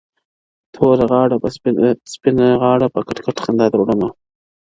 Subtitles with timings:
[0.73, 1.35] توره داره
[2.13, 4.09] سپینه غاړه په کټ کټ خندا در وړمه.